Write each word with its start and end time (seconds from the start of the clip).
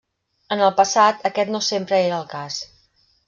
En 0.55 0.63
el 0.67 0.71
passat, 0.79 1.21
aquest 1.29 1.53
no 1.57 1.61
sempre 1.67 2.01
era 2.09 2.17
el 2.23 2.27
cas. 2.35 2.61